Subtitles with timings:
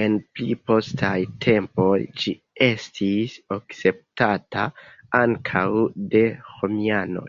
[0.00, 1.12] En pli postaj
[1.44, 1.94] tempoj
[2.24, 2.34] ĝi
[2.68, 4.68] estis akceptata
[5.22, 5.66] ankaŭ
[6.16, 7.28] de romianoj.